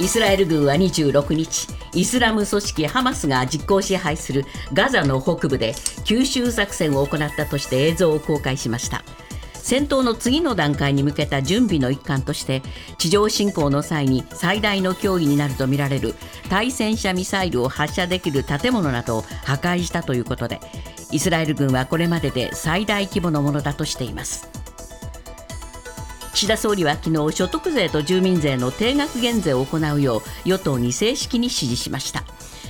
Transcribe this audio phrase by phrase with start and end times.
[0.00, 5.74] イスラエル軍は26日イスラム組織ハマスが実効支配するガザの北部で
[6.04, 9.02] 急襲作戦を行ったとして映像を公開しました。
[9.54, 12.62] 戦闘の次の段階に向けた準備の一環として
[12.96, 16.14] 地上侵攻の際に最大の脅威になるとみられる
[16.48, 20.58] 対戦車ミサイルを発射できる建物などを破壊したということで
[21.10, 24.57] イスラエル軍はこれまでで最大規模のものだとしています。
[26.38, 32.22] 岸田総理は昨日所得税と住民税の定額減税を行うよう与党に正式に指示しました。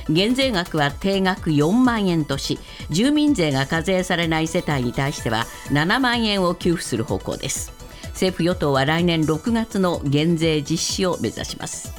[0.08, 2.58] 減税額は定額4万円とし
[2.88, 7.74] 住民税が課税されない世帯に対しては7万円を給付する方向です。
[8.12, 11.92] 政府与党は来年6月の減税実施を目指します。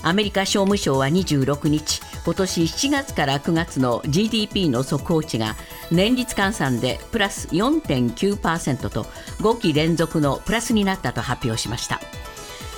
[0.00, 5.56] アメリカ商務省は26日今年7月から9月の GDP の速報値が
[5.90, 9.04] 年率換算でプラス4.9%と
[9.40, 12.00] 5期連続のプラスになったと発表しました。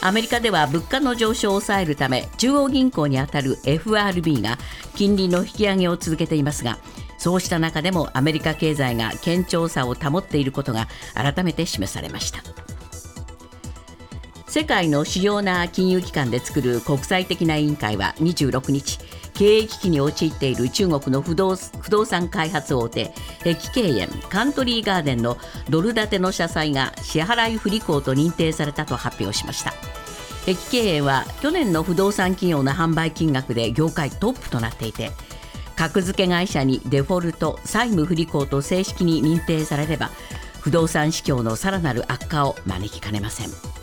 [0.03, 4.57] アメリカでは物価の上昇を抑えるため中央銀行にあたる FRB が
[4.95, 6.79] 金利の引き上げを続けていますが
[7.19, 12.43] そうした中でもアメリカ経済が堅調さを保っていることが改めて示されました。
[14.47, 18.99] 世界の主要な金融機関で作る国際的な委員会は26日
[19.41, 25.39] 経営危機に陥っている中国の不動不動産開発大手碧桂園カントリーガーデンの
[25.71, 29.73] ドル建ての社債が支払い不履行と認定されたと発表しました
[30.45, 35.11] 碧桂園は去年の不動産企業の販売金額で業界トップとなっていて
[35.75, 40.11] 格付け会社にデフォルト債務不履行と正式に認定されれば
[40.61, 43.80] 不動産市況のさらなる悪化を招きかねません。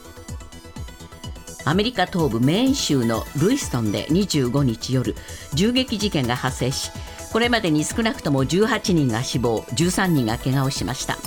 [1.67, 5.15] アメリカ東部メーン州のルイストンで25日夜
[5.53, 6.91] 銃撃事件が発生し
[7.33, 11.17] これまでに少なくとも18人が死亡13人がけがをしました。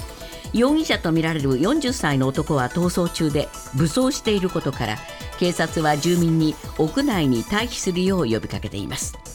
[0.55, 4.97] 容疑者とみられる40歳の男は逃走中で武装していることから
[5.39, 9.30] 警察は住民に屋内に退避するよう呼びかけています。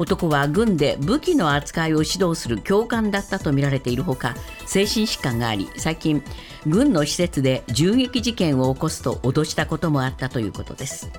[0.00, 4.34] 男は軍で武器の扱いを指導する教官だったとみられているほか
[4.64, 6.24] 精神疾患があり最近
[6.66, 11.10] 軍の施設で銃撃事件を起こすと脅したこともあったということです。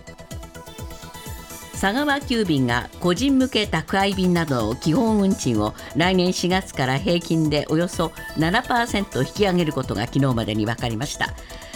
[1.79, 11.33] 佐川急便が個人向け宅配便などの基本運賃を来年4月から平均でおよそ7%引き上げることが昨日までに分かりました。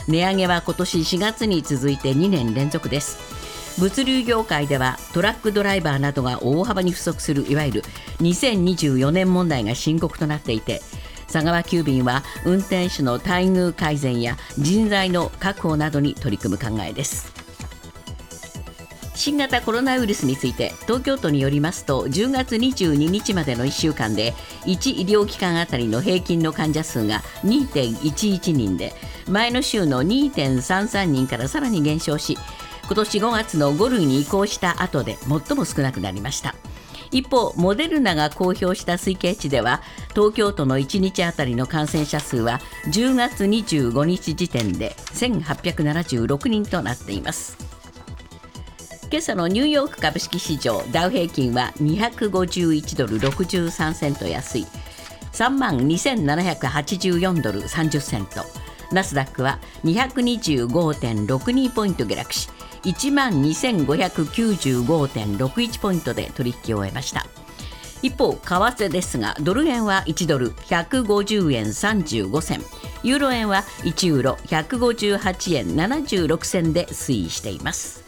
[0.07, 3.44] 値上げは今年4月に続いて2年連続です。
[3.77, 7.81] 物流業界ではトラックドライバーなどが大幅に不足するいわゆる
[8.19, 10.81] 2024年問題が深刻となっていて
[11.31, 17.35] 佐川急便は運転手の待遇改善や人材の確保などに取り組む考えです。
[19.15, 24.33] 新型コロナウイルスについて東京都によりますと10月22日までの1週間で
[24.65, 28.93] 1医療機関あたりの平均の患者数が2.11人で
[29.29, 32.37] 前の週の2.33人からさらに減少し
[32.87, 36.55] 今年5月の5類に移行した後で最も少なくなりました。
[37.11, 47.57] 一方モデルナが公表した推計値では東京都の1日あたりの感染者数は10月25日時点で1876人となっています。
[49.09, 54.67] 今朝のニューヨーク株式市場ダウ平均は251ドル63セント安い
[55.31, 58.43] 3万2784ドル30セント。
[58.91, 62.49] ナスダックは225.62ポイント下落し
[62.85, 67.25] 1万2595.61ポイントで取引を終えました。
[68.01, 72.61] 一方為替ですがドル円は1ドル150円35銭。
[73.03, 78.05] ユーロ円は1ユーロ158円76銭で推移しています。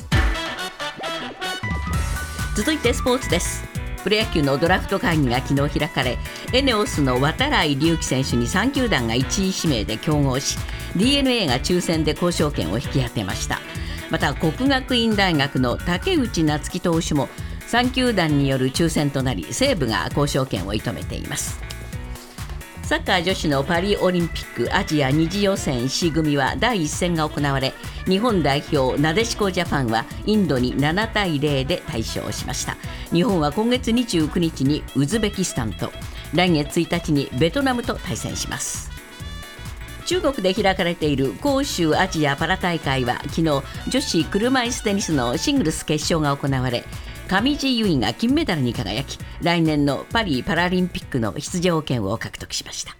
[2.55, 3.65] 続いてスポーツです。
[4.03, 6.17] プロ野球のドラフト会議が昨日開かれ
[6.53, 10.57] エネオスの渡来隆輝選手に3球団が1位指名で競合し
[10.95, 13.59] d n a が抽選で交渉権を引き当てました。
[14.09, 17.29] また国学院大学の竹内夏樹投手も
[17.67, 21.59] 3球団による抽選となり西武が交渉権を射止めています。
[22.83, 27.73] サッカー女子のパリオリンピックアジア2次予選 C 組は第1戦が行われ
[28.05, 32.77] 日本代表なでしこジャパンはインドに7対0で大勝しました。
[33.11, 35.91] 日本は今月29日にウズベキスタンと
[36.33, 38.96] 来月1日にベトナムと対戦します。
[40.07, 43.63] 中国で開かれている広州アジアパラ大会は昨日女
[44.01, 46.85] 子車椅子テニスのシングルス決勝が行われ
[47.27, 52.95] 上地結衣が金メダルに輝き来年のパリパラリンピックの出場権を獲得しました。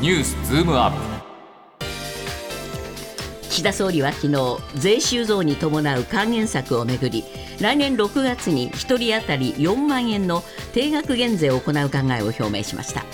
[0.00, 1.18] ニュースズームアップ。
[3.50, 7.24] 岸田総理は昨日税収増に伴う還元策をめぐり
[7.60, 10.42] 来年6月に1人当たり4万円の
[10.72, 13.04] 定額減税を行う考えを表明しました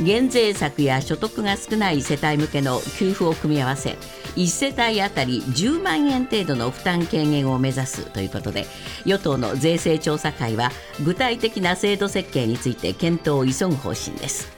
[0.00, 3.96] 減税策や所得が少ない世帯向けの給付を組み合わせ
[4.36, 8.66] 1世帯当たり10万円程度の負担軽減を目指すということで
[9.06, 10.70] 与党の税制調査会は
[11.04, 14.54] 具体的な制度設計について検討を急ぐ方針です。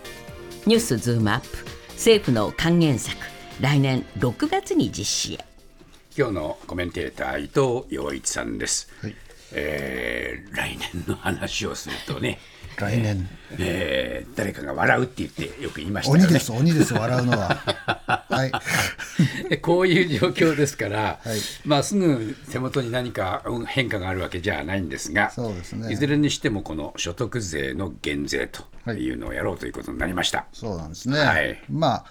[0.66, 1.46] ニュースズームアップ
[1.92, 3.16] 政府の還元策
[3.60, 5.44] 来年6月に実施へ。
[6.16, 9.14] 今日のコメンテーター伊藤洋一さんです、はい。
[9.52, 12.38] えー来年の話をするとね、
[12.80, 13.28] 来年、
[13.58, 17.48] えー誰かが笑うって言ってよく言いましたよね鬼です、鬼です、笑うのは。
[18.30, 18.52] はい。
[19.48, 28.48] でこういう状況ですから、はいまあ、すぐ手元に何かうん変化があるわけじゃないんですがそうですねいずれにしてもこの所得税の減税
[28.84, 30.46] というのをやろうということになりました。
[30.52, 31.18] そうなんですね。
[31.18, 32.04] はいまあ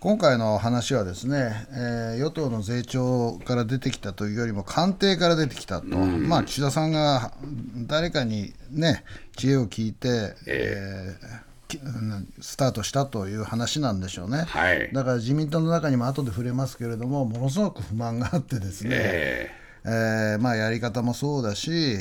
[0.00, 7.32] 今回の話はですね、えー与党の税調から出てきたというよりも官邸から出てきたと、まあ岸田さんが
[7.86, 9.04] 誰かにね
[9.36, 11.78] 知恵を聞いて、えーき
[12.40, 14.90] スタートしたという話なんでしょうね、はい。
[14.92, 19.50] だから自民党の中にも後で触れますけれどもものすごく不満があってですね、え
[19.88, 21.98] えーまあ、やり方もそうだし、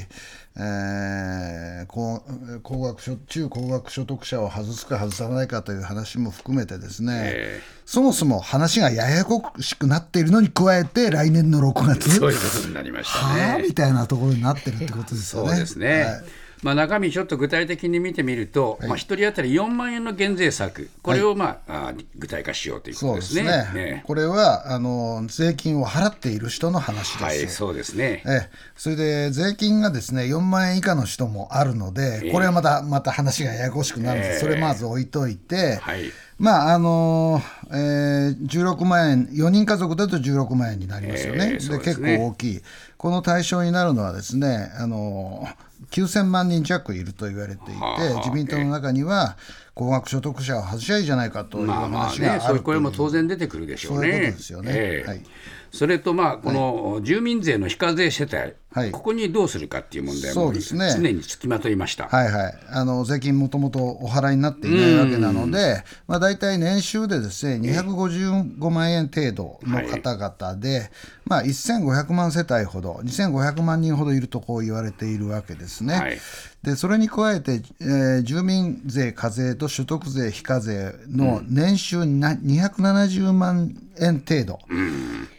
[0.60, 2.22] えー高
[2.64, 13.42] 高額所中高額所得者を外すか外さないかという話も含めてですね、えそもそも話がややこしくなっているのに加えて来年の6月そういうことになりましたね。
[13.42, 15.50] はあみたいなところになってるってことですよね。
[15.50, 16.04] そうですね。
[16.04, 16.24] はい
[16.64, 23.70] まあ、中身ちょっと具体的に見てみると、まあ、1人当たり4万円の減税策、これを、まああ具体化しようということですすでね。
[23.74, 24.04] ね。
[24.06, 27.24] これはあの税金を払っている人の話です。
[27.24, 28.24] はい、そうですね。
[28.26, 34.40] ええ、それで税金がですね4万円以下の人もあるので、これはまたまた話がややこしくなるんです、ええ。
[34.40, 36.12] それまず置いといて、はい。
[36.40, 42.12] まああのえー16万円、4人家族だと16万円になりますよね、ええそうですね。
[42.14, 42.62] 結構大きい、
[42.98, 45.48] この対象になるのはですね、あの
[45.92, 49.38] 9000万人弱いると言われていて、はあ自民党の中には、
[49.74, 54.12] 高額所得者を外しゃいいじゃないかというまあまあ話がある、ねそういう声も当然出てくるでしょうね。
[54.12, 54.72] そういうことですよね。
[54.74, 55.08] ええ。
[55.08, 55.22] はい
[55.78, 58.92] それと、まあ、この住民税の非課税世帯、はい。
[58.92, 60.60] ここにどうするかっていう問題もね。
[60.60, 62.08] 常につきまといました。
[62.08, 70.90] はいはい、あの税金もともとお払いになっていないわけなので、まあ、大体年収でですね255万円程度の方々で、
[71.26, 75.94] まあ、1500万世帯ほど、2500万人ほどいるとこう言われているわけですね。
[75.94, 76.18] はい
[76.64, 84.60] でそれに加えて、えー住民税課税と所得税非課税の年収な270万円程度、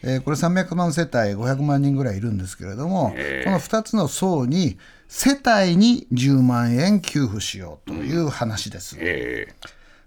[0.03, 3.11] えーこれ300万世帯500万人ぐらいいるんですけれども、
[3.45, 4.79] この2つの層に
[5.09, 8.97] 世帯に10万円給付しようという話です。
[8.99, 9.49] え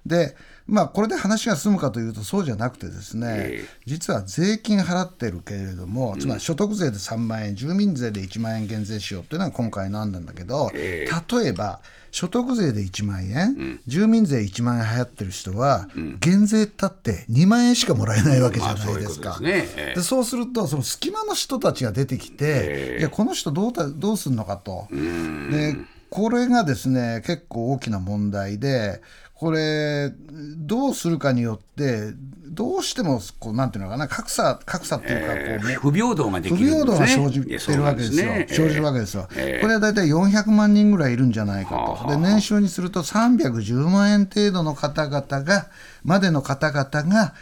[0.06, 0.36] で
[0.68, 11.82] まあこれで話が済むかというとそうじゃなくてですね、え実は税金払ってるけれども、つまり所得税で3万円住民税で1万円減税しようというのが今回の案なんだけど、え例えば
[12.12, 15.90] 所得税で1万円、住民税1万円払ってる人は、
[16.20, 19.40] 減税ったって2万円しかもらえないわけじゃないですか。
[19.42, 24.88] でそうするとその隙間の人たちが出てきて、いやこの人どうたどうするのかと。
[24.92, 25.76] で
[26.10, 29.02] これがですね結構大きな問題で
[29.42, 30.14] これ
[30.56, 32.12] どうするかによって
[32.46, 37.08] どうしてもこうなんていうのかな格差格差っていうかこう、え不平等がで不きるんですね。
[37.08, 45.70] 平等が生じてるわけですよ、そう生じるわけですよ、これは大体400万人ぐらいいるんじゃないかと、で年収にすると310万円程度の方々が、
[46.04, 47.34] までの方々が、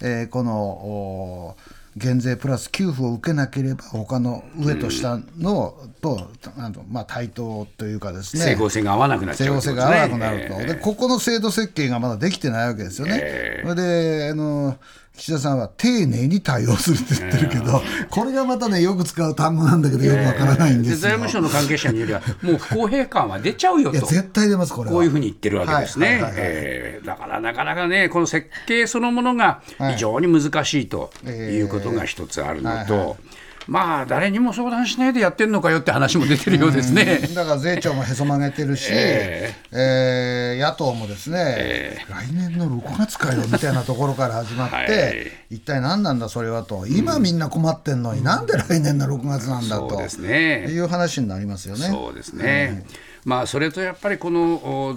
[0.00, 1.56] えーこのお
[1.98, 8.42] 減税プラス給付を受けなければ、他の上と下の、とあのまあ、対等というかですね。
[8.42, 13.62] 整合性が合わなくなっちゃ整合うってことですね性が合わなくなると、でここの制度設計がまだできてないわけですよね。
[13.62, 14.76] それであの
[15.18, 20.96] 岸田さんは丁寧に対応するって言ってるけど、これがまたねよく使う単語なんだけどよくわからないんですよ。
[20.98, 24.06] 財務省の関係者によりは、もう不公平感は出ちゃうよと。
[24.06, 24.94] 絶対出ますこれは。
[24.94, 26.22] こういうふうに言ってるわけですね。
[26.36, 33.16] えーだからなかなかね、この設計そのものが非常に難しいということが一つあるのと、
[33.68, 37.18] まあ、誰にも相談しないでやってんのかよって話も出てるようですね。
[37.34, 40.58] だから税調もへそ曲げてるし、ええ。
[40.58, 44.86] ー野党もですね、来年の6月かよみたいなところから始まって、はい。
[45.50, 50.66] 一体何なんだそれはと、今みんな困ってんのに、なんで来年の6月なんだと、そうですね。
[50.70, 51.88] いう話になりますよね。
[51.88, 52.86] そうですね。
[53.24, 54.96] まあ、それとやっぱりこの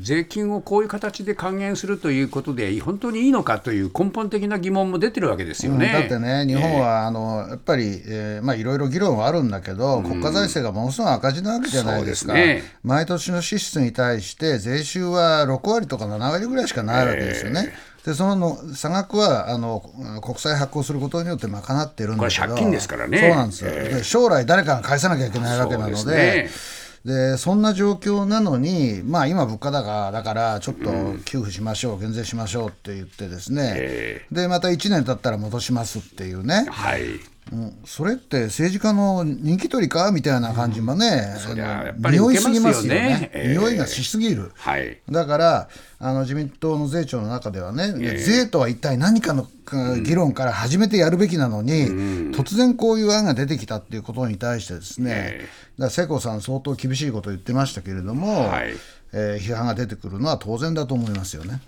[0.00, 5.86] 税金をこういう形で還元するということで本当にいいのかという根本的な疑問も出てるわけですよね。
[5.86, 12.72] うんだってね、日本はあのやっぱり、えーまあ、いろいろ議論はあるんだけど、国家財政がものすごい赤字なわけじゃないですか、そうですね。
[12.82, 17.72] 毎年の支出に対して、税収は6割とか7割ぐらいしかないわけですよね。
[18.04, 19.80] でそのの差額はあの
[20.22, 23.18] 国債発行することによって賄ってるんだけどこれ借金ですからね。
[23.18, 26.48] そうなんですよ、で将来誰かが返さなきゃいけないわけなので
[27.04, 30.90] でそんな状況なのに、まあ、今、物価高だからちょっと
[31.24, 37.20] 給付しましょう、減税しましょうって言ってですね、えでまた1年経ったら戻しますっていうね、はい。
[37.50, 40.12] うんそれって政治家の人気取りか？
[40.12, 42.54] みたいな感じもね、そりゃあのやっぱり匂いすよね。
[42.54, 43.56] すぎますよね、ええ。
[43.56, 44.52] 匂いがしすぎる。
[44.54, 44.98] はい。
[45.10, 51.86] だからあの自民党の税調の中ではね、税とは一体何かのか議論から始めてやるべきなのに、
[52.32, 58.74] 突然こういう案が出てきたっていうことに対してですね、えだから世耕さん相当厳しいことを言ってましたけれども、はい。
[59.12, 61.62] えー批判が出てくるのは当然だと思いますよね。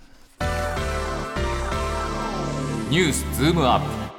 [2.91, 4.10] ニュースズームアップ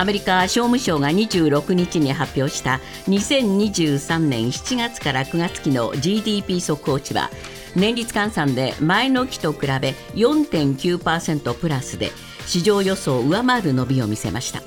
[0.00, 7.28] アメリカ商務省が26日に発表した2023年7月から9月期の GDP 速報値は
[7.76, 12.12] 年率換算で前の期と比べ4.9%プラスで
[12.46, 14.62] 市場予想を上回る伸びを見せました。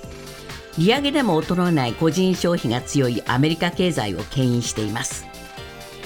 [0.77, 5.25] 利上げでも衰えない個人消費が強いアメリカ経済を牽引しています。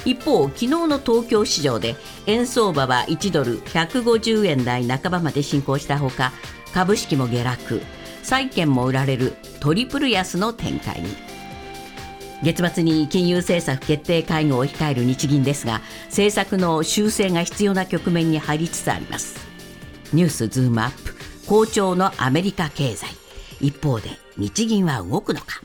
[0.06, 6.32] 一方昨日の東京市場で円相場は1ドル150円台半ばまで進行したほか
[6.74, 7.82] 株式も下落。
[8.28, 11.16] 債券も売られるトリプル安の展開に。
[12.44, 19.38] 月末に金融政策決定会合を控える日銀ですが政策の修正が必要な局面に入りつつあります。
[20.12, 21.16] ニュースズームアップ
[21.48, 23.08] 好調のアメリカ経済。
[23.62, 25.62] 一方で日銀は動くのか。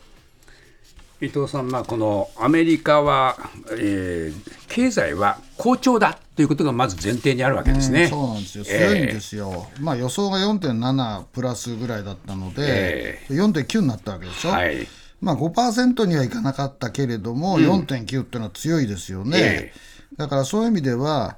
[1.22, 3.36] 伊藤さん、まあ、このアメリカは、
[3.70, 8.04] えー経済は好調だということがまず前提にあるわけですね。
[8.04, 14.88] うんそうなんですよ、強いんですよ、まあ、予想が4.7プラスぐらいだったので、え4.9になったわけでしょ、はい。
[15.20, 19.72] まあ、5%にはいかなかったけれども、4.9っていうのは強いですよね、え
[20.16, 21.36] だからそういう意味では、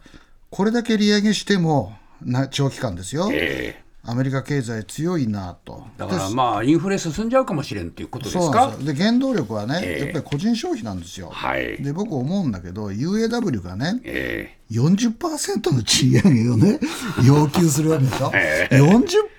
[0.50, 5.84] これだけ利上げしてもな長期間ですよ、えアメリカ経済強いなと。
[5.96, 10.04] ーだからまあインフレ進んじゃうかもしれんということですそうかで原動力はね、ええ。
[10.04, 11.30] やっぱり個人消費なんですよ。
[11.30, 11.82] はい。
[11.82, 16.80] で僕思うんだけど UAW がねえ40%の賃上げをね
[17.26, 19.33] 要求するわけでしょ、え40%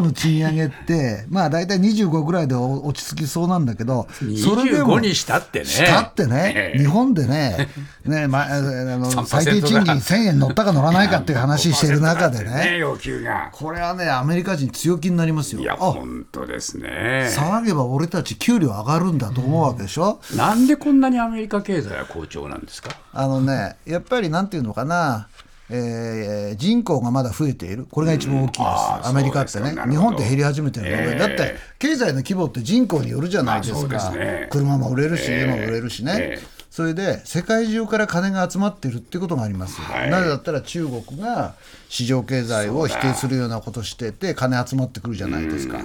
[0.00, 5.64] の賃上げって まあ大体25ぐらいでお落ち着きそうなんだけどーそれでも25にしたってね。
[5.64, 6.78] したってね、ええ。
[6.78, 7.68] 日本でね
[8.04, 13.50] ね、まあ、あの3%最低賃金1000円乗ったか乗らないかっていう話してる中で5%だね要求が。
[13.52, 15.60] これはねアメリカ人強気になりますよ。
[15.60, 17.30] いや、あ本当ですね。
[17.34, 22.90] 騒げば俺たち給料上がるんだと思うわけでしょ、なんでこんなにアメリカ経済は好調なんですか？
[23.12, 25.28] あのね、やっぱりなんていうのかな、
[25.70, 29.74] えー人口がまだ増えている、これが一番大きいです、あーアメリカってね。
[29.88, 34.48] 日本って減り始めてるので、ええだって経済の規模って人口によるじゃないですか、すね。
[34.50, 36.16] 車も売れるし、ええ家も売れるしね。
[36.18, 40.10] ええそれで世界中から金が集まってるってことがありますよ、はい。
[40.10, 41.54] なぜだったら中国が
[41.88, 45.80] 市場経済を否定するようなことしてて金集まってくるじゃないですか、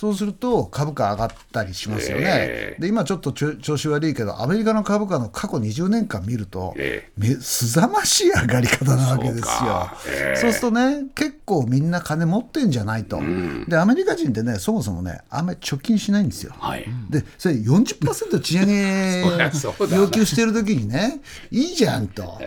[0.00, 9.42] そうすると株価上がったりしますよね、ええで今ちょっと調子悪いけどアメリカの株価の過去20年間見ると、えめすざましい上がり方なわけですよ。
[9.42, 13.20] そうかええそうするとね結構みんな金持ってんじゃないと、
[13.68, 16.54] でアメリカ人ってねそもそもねあんまり貯金しないんですよ。
[16.58, 16.86] はい。
[17.10, 19.20] でそれ40%賃上げ
[19.94, 22.40] 要求してる時にねいいじゃんと、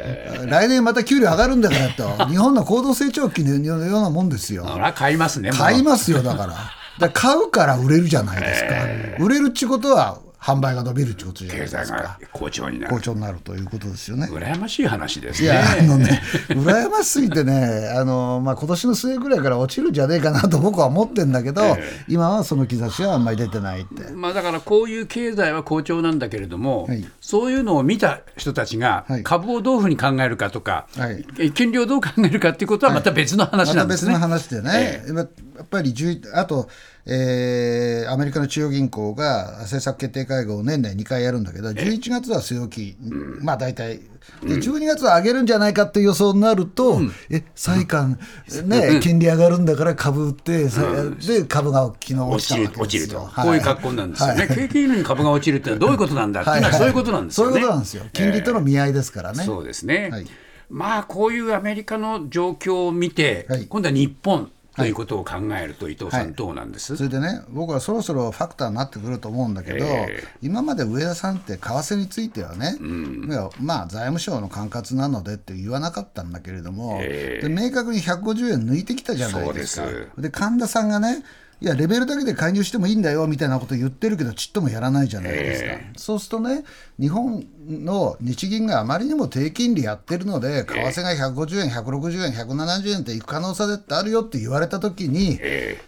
[0.47, 4.65] 来年また給料上がるんだからと日本の高度成長期のようなもんですよ。
[4.95, 5.51] 買いますね。
[5.51, 6.82] 買いますよだから。
[6.99, 9.23] だ買うから売れるじゃないですか。
[9.23, 12.19] 売れるってことは販売が伸びることじゃない経ですか済が。
[12.33, 12.93] 好調になる。
[12.93, 14.27] 好調になるということですよね。
[14.29, 15.53] 羨ましい話ですいね。
[15.53, 21.61] やあのね、羨ましすぎてね、あのまあ今年の末ぐらいから落ちるんじゃねえかなと僕は思ってるんだけど、
[22.09, 24.11] 今はその兆しはあんまり出てないって。
[24.11, 34.11] まあだからこういう経済は好調なんだけれども、はいそういうのを見た人たちがはい株をどういうふうに考えるかとか、はいえ金利をどう考えるかっていうことはまた別の話なんですね。
[34.13, 35.23] また別の話でね、や
[35.63, 36.67] っぱり11あと、
[37.05, 42.97] えーアメリカの中央銀行が政策決定会合を年内2回やるんだけど、11月は据え置き、
[43.41, 44.01] まあ大体、
[44.41, 48.17] で12月は上げるんじゃないかっていう予想になると、え債券、
[48.65, 50.81] ね、金利上がるんだから株売って、さ
[51.27, 53.25] で株が昨日落落ちる落ちると。
[53.25, 53.45] はい。
[53.45, 57.53] こういう格好なんですよね、景気いいのに株が落ちるってのはどういうことなんだっていうのはそういうことなんですよね。
[57.53, 58.03] そういうことなんですよ。
[58.13, 59.43] 金利との見合いですからね。
[59.43, 60.27] そうですね、はい。
[60.69, 63.65] まあこういうアメリカの状況を見て、はい。
[63.67, 79.87] 今度は日本ということを考えると、伊藤さん、はいどうなんです、それでね、僕はそろそろファクターになってくると思うんだけど、え今まで上田さんって為替についてはね、いやまあ、財務省の管轄なのでって言わなかったんだけれども、えで明確に150円抜いてきたじゃないですか。
[80.17, 81.23] で神田さんがね
[81.63, 86.65] いやレベルだけで介入してもいいんだよみたいなこと言ってるけどちっともやらないじゃないですか、そうするとね
[86.99, 95.39] 日本の日銀があまりにも低金利やってるので為替が150円160円170円っていく可能性だってあるよって言われた時に、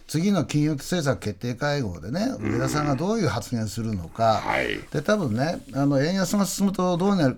[0.06, 4.78] 次の金融政策決定会合でね上田さんがどういう発言するのか、はい。
[4.90, 7.36] で多分ねあの円安が進むとどうなる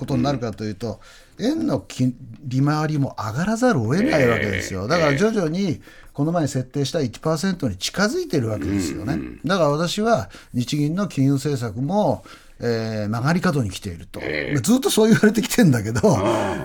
[0.00, 0.98] ことになるかというと、
[1.38, 5.80] 円の金利回りも上がらざるを得ないわけですよ、だから徐々に
[6.14, 12.24] この前設定した1%に近づいてるわけですよね、だから私は日銀の金融政策も、
[12.62, 14.20] えー曲がり角に来ていると、
[14.62, 16.00] ずっとそう言われてきてるんだけど、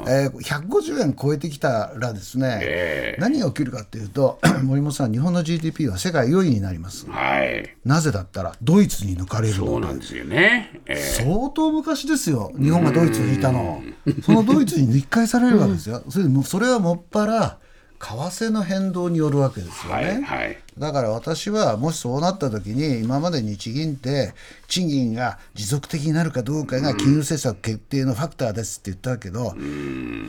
[0.07, 7.09] えー150円超えてきたらですね、何が起きるかっていうと、 森本さん、日本の GDP は世界4位になります。
[7.09, 7.75] はい。
[7.85, 10.81] なぜだったらドイツに抜かれるそうなんですよね。
[10.85, 11.23] えー。
[11.25, 13.81] 相当昔ですよ、日本がドイツにいたの、
[14.23, 17.57] そのドイツに抜き返されるわけですよ、それでもそれはもっぱら
[17.99, 20.19] 為替の変動によるわけですよはね。
[20.19, 20.57] いはい。
[20.77, 24.33] だから私はもしそうなった時に今まで日銀って
[24.67, 29.57] 賃金が持続的になるかどうかが金融政策決定のファクターですって言ったけど為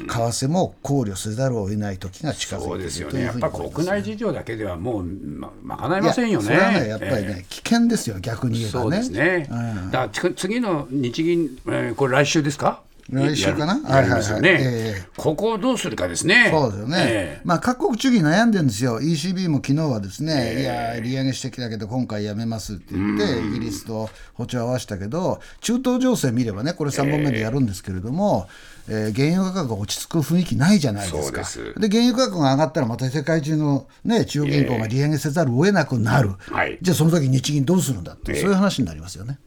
[0.07, 3.13] 替も考慮せざるを得ない時が近づいていですよね。
[3.13, 6.45] るというふうにやっぱ国内事情だけではもうま賄えいやませんよね。
[6.47, 9.49] それはねやっぱりね、え危険ですよ逆に言えばねーそうですね。
[9.51, 9.55] う
[9.89, 12.83] んだからつ次の日銀、えーこれ来週ですか？
[13.11, 13.81] 来週かな？
[13.83, 14.41] はいはいはい。
[14.45, 16.49] ええここをどうするかですね。
[16.51, 28.49] そうですよね、えまあ、各国中銀悩んでるんですよ、ECB も昨日はですね、いや、利上げしてきたけど、今回やめますって言って、イギリスと歩調を合わせたけど、中東情勢見ればね、これ3本目でやるんですけれども、
[28.89, 31.43] えー原油価格が落ち着く雰囲気ないじゃないですか。
[31.81, 36.79] で原油価格が上がったら、また世界中の、ね、中央銀行が利上げせざるを得なくなる、はい。
[36.83, 39.39] じゃあその時日銀どうするんだって、そういう話になりますよね。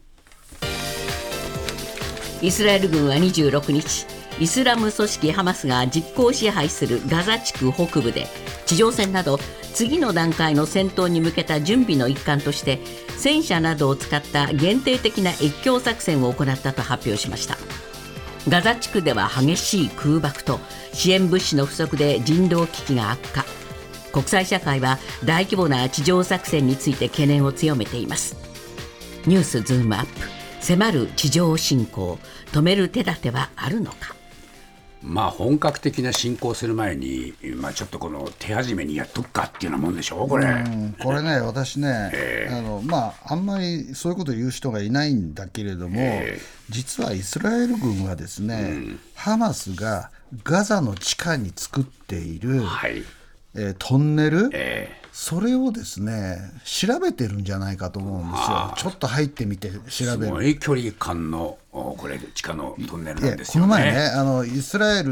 [2.42, 4.06] イスラエル軍は26日
[4.38, 8.26] イスラム組織ハマスが実効支配するガザ地区北部で
[8.64, 9.38] 地上戦など
[9.74, 12.80] 次の段階の戦闘に向けた準備の一環として
[13.18, 17.58] 戦車などを使った限定的な越境作戦を行ったと発表しました。
[18.48, 20.60] ガザ地区では激しい空爆と
[20.94, 23.44] 支援物資の不足で人道危機が悪化。
[24.12, 28.36] 国際社会は大規模な地上作戦について懸念を強めています。
[29.26, 30.39] ニュースズームアップ。
[30.60, 32.18] 迫る地上侵攻
[32.52, 34.14] 止める手立てはあるのか？
[35.02, 40.46] まあ本格的な進行する前に、まあちょっとこの手始めにやっとくかっていうようなもんでしょうこれ。
[40.46, 46.20] うんこれね、私ね、あのまあ、あんまりそういうことを言う人がいないんだけれども、
[46.68, 50.10] 実はイスラエル軍はですね、ハマスが
[50.44, 53.02] ガザの地下に作っている、はい。
[53.54, 59.72] えートンネル、えそれをですね調べてるんじゃないかと思うんですよ、ちょっと入ってみてー
[60.06, 60.26] 調べる。
[60.28, 63.68] すごい距離感のおこれ地下のトンネルなんですよね。
[63.68, 65.10] この前ねあの、イスラエル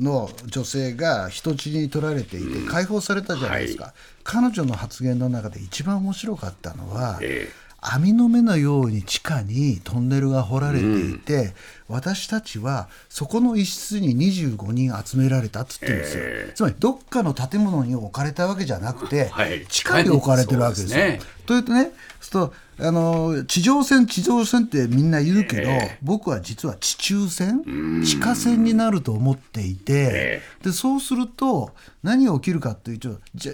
[0.00, 7.48] の女性が人質に取られていて、解放されたじゃないですか、彼女の発言の中で一番面白かったのは、え
[7.88, 11.54] 網の目のように地下にトンネルが掘られていて、
[11.88, 19.64] 私たちはそこの一室に25人集められたっつってるんですよ、つまりどっかの建物に置かれたわけじゃなくて、はい。
[19.68, 20.88] 地下に置かれてるわけですよ。
[20.88, 21.20] すね。
[21.46, 25.70] というとねそうあの地上戦地上戦ってみんな言うけど、
[26.02, 31.70] 僕は実は地中戦地下戦になると思っていて、でそうすると
[32.02, 33.52] 何が起きるかというとじゃ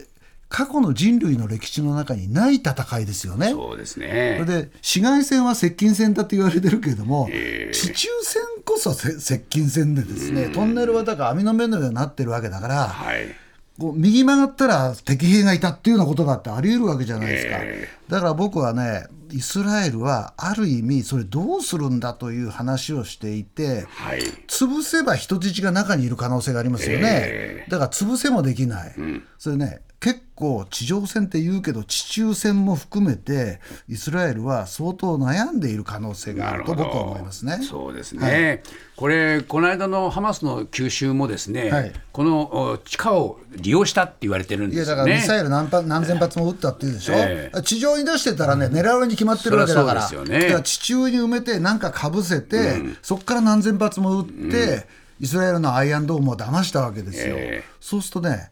[0.52, 3.52] 過去の人類の歴史の中にない戦いですよね。
[3.52, 4.36] そうですね。
[4.38, 7.26] それで市街戦は接近戦だって言われてるけれども、
[7.72, 13.34] 地中戦こそせ接近戦でですね、トンネルはだから網の目のようになってるわけだから、はい。
[13.80, 24.20] こう右曲がったら敵兵がいたっていうようなことだってあり得るわけじゃないですか、えだから僕はねイスラエルはある意味それどうするんだという話をしていてはい。
[24.46, 28.94] 潰せば人質が中にいる可能性がありますよね、えだから潰せもできない、
[29.38, 37.60] それね結構地上戦って言うけど地中戦も含めてイスラエルは相当悩んでいる可能性があなると僕は思いますね。
[37.62, 38.64] そうですね。
[38.96, 41.92] これこの間のハマスの急襲もですね、はい。
[42.10, 45.02] このお地下を利用したって言われてるんいやですよね。
[45.02, 50.40] だからミサイル何発何千発も撃ったっていうでしょ、え地上に出してたらね、狙われに決まってるわけだから、うですよね。
[50.40, 54.86] だから地中に埋めて、なんかかぶせて、そこから何千発も撃って、
[55.20, 57.62] イスラエルのアイアンドームを騙したわけですよ、え。
[57.80, 58.50] そうするとね、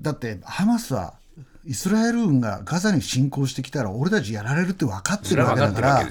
[0.00, 1.14] だってハマスは、
[1.64, 6.08] イスラエル軍がガザに侵攻してきたら、俺たちやられるって分かってるわけだから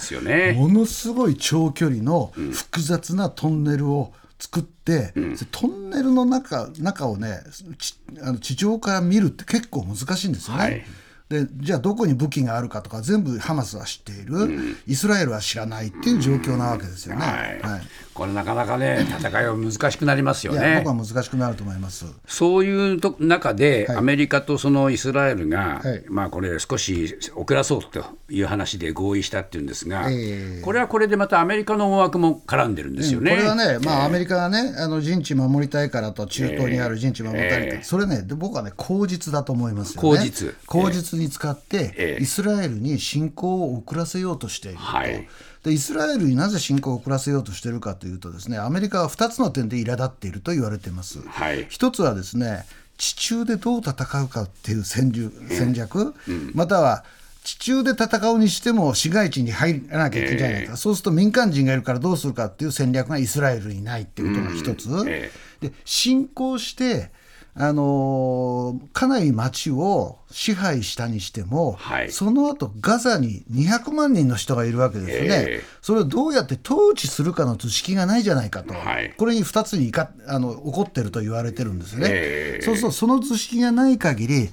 [0.53, 5.13] ものすごい長距離の複雑なトンネルを作って、
[5.51, 7.39] トンネルの中中をね
[7.79, 10.63] ちあの地上から見るって結構難しいんですよね。
[10.63, 10.85] はい。
[11.29, 17.25] でじゃあどこに武器があるかとか全部ハマスは知っている、イスラエルは知らないっていう状況なわけですよね。
[17.25, 17.59] はい。
[17.61, 17.81] はい
[18.17, 20.97] これなかなかね 戦いは難しくなりますよいやね僕。
[20.97, 22.05] は難しくなると思います。
[22.25, 33.31] そういうと中で、はいアメリカとそのイスラエルが、はいまあこれ少し遅らそうという話で合意したっていうんですが、ええこれはこれでまたアメリカの思惑も絡んでるんですよね。
[33.31, 40.17] これはね、まあ、アメリカがね、あの陣地守りたいからと、中東にある陣地守りたいから、ええそれね、で僕はね、口実だと思いますよね。
[40.17, 44.83] 口実口実に使って、ええイスラエルに侵攻を遅らせようとしていると。
[44.83, 45.27] はい
[45.67, 51.19] でイスラエルになぜ侵攻を遅らせようとしているかというとですねアメリカは2つの点で苛立っていると言われています。
[51.27, 51.67] はい。
[51.69, 52.65] 一つはですね
[52.97, 56.15] 地中でどう戦うかっていう戦術戦略、
[56.53, 57.03] または
[57.43, 65.31] 地中で戦うにしても市街地に入らなきゃいけないから、そうすると民間人がいるからどうするかっていう戦略がイスラエルにないっていうことが一つ、え。
[65.61, 67.11] で侵攻して、
[67.59, 72.11] あのーかなり町を支配したにしても、はい。
[72.11, 75.63] その後ガザに200万人の人がいるわけですよね、ええ。
[75.81, 79.13] それをどうやって統治するかの図式がないじゃないかと、はい。
[79.17, 82.07] これに2つにいかあの起こってると言われてるんですね。
[82.09, 82.61] ええ。
[82.63, 84.49] そうするとその図式がない限り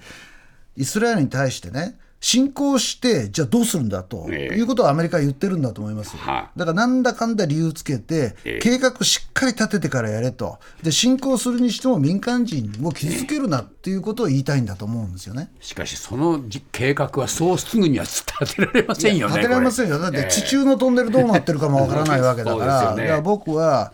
[0.77, 4.55] イスラエルに対してね侵攻してじゃあどうするんだとええ。
[4.55, 6.17] いうことをアメリカは言ってるんだと思います。
[6.17, 8.59] はだからなんだかんだ理由つけてええ。
[8.61, 10.59] 計画しっかり立ててからやれと。
[10.83, 15.51] で侵攻するにしても民間人を傷つけるなっていうことを言いたいんだと思うんですよね。
[15.61, 18.25] しかしそのじ計画はそうすぐには立
[18.57, 19.35] てられませんよね。
[19.35, 23.93] 立てられませんよ、だって地中のトンネルどうなってるかもわからないわけだから、 だから僕は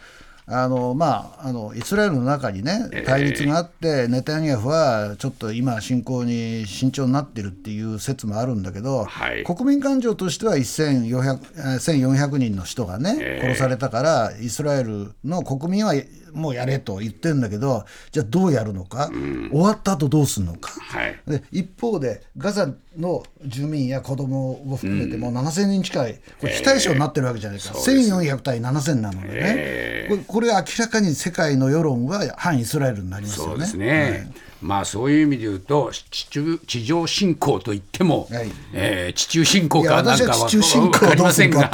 [0.52, 9.44] あの、まあ、あのイスラエルの中にね、対立があって、ネタニヤフはちょっと今、侵攻に慎重になってるっていう説もあるんだけど、はい。
[9.44, 13.46] 国民感情としては1400えー1400人の人がね、ええ。
[13.46, 15.94] 殺されたから、イスラエルの国民は
[16.32, 19.10] もうやれと言ってるんだけど、じゃあどうやるのか、
[19.50, 20.70] 終わった後どうするのか？
[20.80, 21.20] はい。
[21.26, 33.50] で一方でガザの住民や子供を含めてもう7000人近い、これ非対称になってるわけじゃないか、1400対7000なのでね、これこれ明らかに世界の世論は反イスラエルになりますよね。
[33.52, 34.32] そうですね。
[34.60, 38.50] まあそういう意味で言うと地中地上侵攻といっても、はい。
[38.72, 41.68] えー地中侵攻かなんかは私は地中侵攻わかりませんが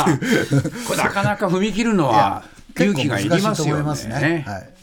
[0.86, 2.44] これなかなか踏み切るのは
[2.76, 4.20] 勇気がいりますよね。
[4.20, 4.44] ね。
[4.46, 4.76] はい